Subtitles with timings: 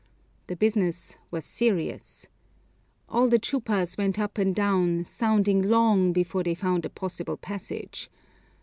[0.47, 2.27] The business was serious.
[3.07, 8.09] All the chupas went up and down, sounding, long before they found a possible passage.